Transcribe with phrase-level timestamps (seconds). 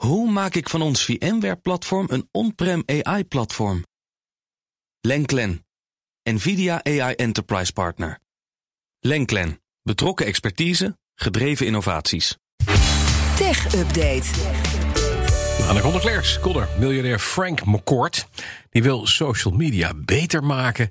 [0.00, 3.84] Hoe maak ik van ons VMware-platform een on-prem AI-platform?
[5.00, 5.66] Lenklen,
[6.22, 8.18] NVIDIA AI Enterprise Partner.
[9.00, 12.36] Lenklen, betrokken expertise, gedreven innovaties.
[13.36, 14.28] Tech Update.
[15.68, 18.28] Anne de Klerks, Connor, miljonair Frank McCourt.
[18.70, 20.90] Die wil social media beter maken.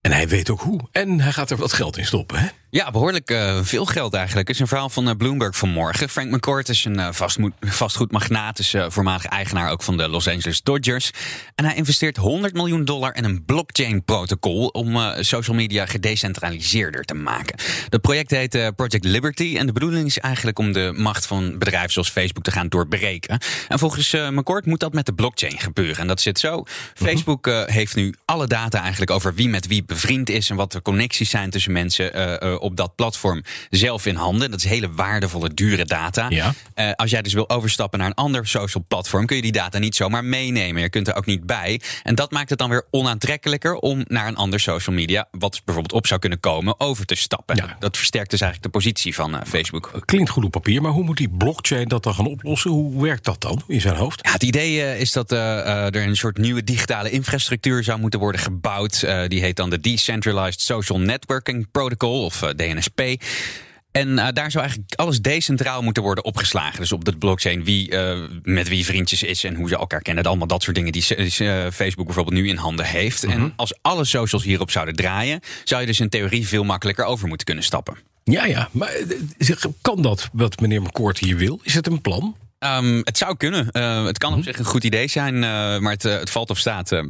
[0.00, 0.80] En hij weet ook hoe.
[0.92, 2.48] En hij gaat er wat geld in stoppen, hè?
[2.72, 4.48] Ja, behoorlijk uh, veel geld eigenlijk.
[4.48, 6.08] is een verhaal van uh, Bloomberg vanmorgen.
[6.08, 7.08] Frank McCourt is een uh,
[7.60, 11.10] vastgoedmagnaat, is voormalig eigenaar ook van de Los Angeles Dodgers.
[11.54, 17.56] En hij investeert 100 miljoen dollar in een blockchain-protocol om social media gedecentraliseerder te maken.
[17.88, 21.92] Dat project heet Project Liberty en de bedoeling is eigenlijk om de macht van bedrijven
[21.92, 23.38] zoals Facebook te gaan doorbreken.
[23.68, 25.96] En volgens McCourt moet dat met de blockchain gebeuren.
[25.96, 26.62] En dat zit zo.
[26.94, 30.82] Facebook heeft nu alle data eigenlijk over wie met wie bevriend is en wat de
[30.82, 32.12] connecties zijn tussen mensen
[32.60, 34.50] op dat platform zelf in handen.
[34.50, 36.26] Dat is hele waardevolle, dure data.
[36.28, 36.54] Ja.
[36.74, 39.78] Uh, als jij dus wil overstappen naar een ander social platform, kun je die data
[39.78, 40.82] niet zomaar meenemen.
[40.82, 41.80] Je kunt er ook niet bij.
[42.02, 45.98] En dat maakt het dan weer onaantrekkelijker om naar een ander social media, wat bijvoorbeeld
[45.98, 47.56] op zou kunnen komen, over te stappen.
[47.56, 47.76] Ja.
[47.78, 50.00] Dat versterkt dus eigenlijk de positie van uh, Facebook.
[50.04, 52.70] Klinkt goed op papier, maar hoe moet die blockchain dat dan gaan oplossen?
[52.70, 54.20] Hoe werkt dat dan in zijn hoofd?
[54.22, 59.00] Ja, het idee is dat er een soort nieuwe digitale infrastructuur zou moeten worden gebouwd.
[59.28, 63.00] die heet dan de Decentralized Social Networking Protocol, of DNSP.
[63.92, 66.80] En uh, daar zou eigenlijk alles decentraal moeten worden opgeslagen.
[66.80, 70.24] Dus op de blockchain wie uh, met wie vriendjes is en hoe ze elkaar kennen.
[70.24, 71.04] Allemaal dat soort dingen die
[71.40, 73.24] uh, Facebook bijvoorbeeld nu in handen heeft.
[73.24, 77.28] En als alle socials hierop zouden draaien, zou je dus in theorie veel makkelijker over
[77.28, 77.96] moeten kunnen stappen.
[78.24, 78.68] Ja, ja.
[78.72, 78.92] Maar
[79.80, 81.60] kan dat wat meneer McCourt hier wil?
[81.62, 82.36] Is het een plan?
[82.58, 83.66] Um, het zou kunnen.
[84.06, 85.38] Het kan op zich een goed idee zijn,
[85.82, 87.02] maar het, het valt of staat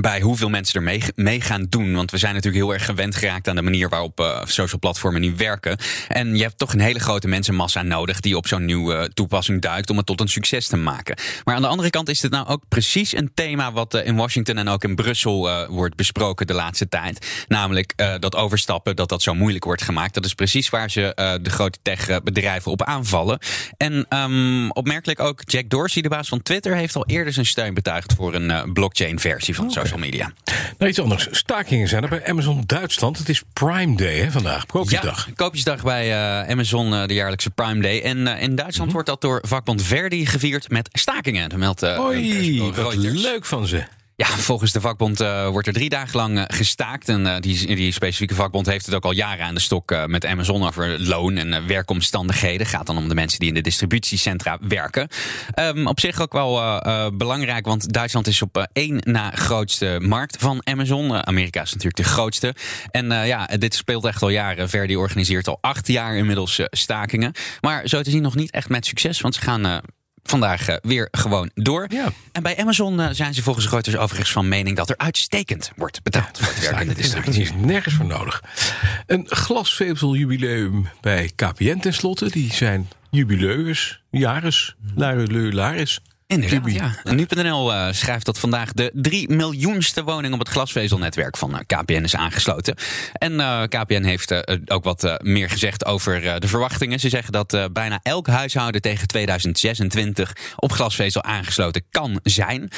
[0.00, 1.94] bij hoeveel mensen er mee, mee, gaan doen.
[1.94, 5.20] Want we zijn natuurlijk heel erg gewend geraakt aan de manier waarop uh, social platformen
[5.20, 5.78] nu werken.
[6.08, 9.90] En je hebt toch een hele grote mensenmassa nodig die op zo'n nieuwe toepassing duikt
[9.90, 11.16] om het tot een succes te maken.
[11.44, 14.16] Maar aan de andere kant is dit nou ook precies een thema wat uh, in
[14.16, 17.44] Washington en ook in Brussel uh, wordt besproken de laatste tijd.
[17.48, 20.14] Namelijk dat overstappen, dat dat zo moeilijk wordt gemaakt.
[20.14, 23.38] Dat is precies waar ze de grote techbedrijven op aanvallen.
[23.76, 27.74] En um, opmerkelijk ook Jack Dorsey, de baas van Twitter, heeft al eerder zijn steun
[27.74, 29.83] betuigd voor een blockchain versie van Okay.
[29.88, 30.32] Social media.
[30.78, 31.28] Nou, iets anders.
[31.30, 33.18] Stakingen zijn er bij Amazon Duitsland.
[33.18, 35.26] Het is Prime Day hè, vandaag, koopjesdag.
[35.26, 38.02] Ja, koopjesdag bij uh, Amazon, uh, de jaarlijkse Prime Day.
[38.02, 38.92] En uh, in Duitsland mm -hmm.
[38.92, 41.48] wordt dat door vakbond Verdi gevierd met stakingen.
[41.48, 43.84] Dat meldt Oei, wat leuk van ze.
[44.16, 47.08] Ja, volgens de vakbond uh, wordt er drie dagen lang uh, gestaakt.
[47.08, 50.26] En uh, die, die specifieke vakbond heeft het ook al jaren aan de stok met
[50.26, 52.66] Amazon over loon en werkomstandigheden.
[52.66, 55.08] Gaat dan om de mensen die in de distributiecentra werken.
[55.58, 56.80] Um, op zich ook wel
[57.16, 61.26] belangrijk, want Duitsland is op één na grootste markt van Amazon.
[61.26, 62.54] Amerika is natuurlijk de grootste.
[62.90, 64.68] En ja, dit speelt echt al jaren.
[64.68, 67.32] Verdi organiseert al acht jaar inmiddels stakingen.
[67.60, 69.82] Maar zo te zien nog niet echt met succes, want ze gaan
[70.24, 71.86] vandaag uh, weer gewoon door.
[71.88, 72.12] Ja.
[72.32, 76.02] En bij Amazon uh, zijn ze volgens Reuters overigens van mening dat er uitstekend wordt
[76.02, 77.42] betaald voor het werk in de distributie.
[77.42, 78.42] is nergens voor nodig.
[79.06, 82.30] Een glasvezeljubileum bij KPN tenslotte.
[82.30, 86.00] Die zijn jubileus, jaris, laris.
[86.34, 87.12] Inderdaad, ja.
[87.12, 92.02] Nu.nl uh, schrijft dat vandaag de 3 miljoenste woning op het glasvezelnetwerk van uh, KPN
[92.02, 92.74] is aangesloten.
[93.12, 94.34] En uh, KPN heeft
[94.70, 97.00] ook wat meer gezegd over de verwachtingen.
[97.00, 102.70] Ze zeggen dat bijna elk huishouden tegen 2026 op glasvezel aangesloten kan zijn.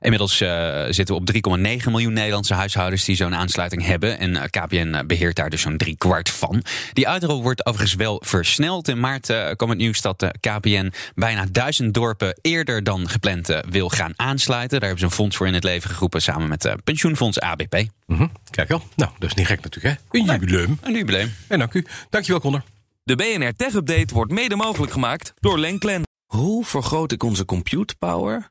[0.00, 4.18] Inmiddels uh, zitten we op 3,9 miljoen Nederlandse huishoudens die zo'n aansluiting hebben.
[4.18, 6.62] En uh, KPN beheert daar dus zo'n drie kwart van.
[6.92, 8.88] Die uitrol wordt overigens wel versneld.
[8.88, 13.88] In maart uh, kwam het nieuws dat KPN bijna duizend dorpen eerder dan gepland wil
[13.88, 14.80] gaan aansluiten.
[14.80, 17.74] Daar hebben ze een fonds voor in het leven geroepen samen met pensioenfonds ABP.
[18.06, 18.32] Mm -hmm.
[18.50, 18.82] Kijk al.
[18.96, 20.18] Nou, dat is niet gek natuurlijk hè.
[20.18, 20.78] Een jubileum.
[20.82, 21.32] Een jubileum.
[21.48, 21.86] En dank u.
[22.10, 22.62] Dankjewel Connor.
[23.02, 26.02] De BNR Tech Update wordt mede mogelijk gemaakt door Lenklen.
[26.26, 28.50] Hoe vergroot ik onze compute power?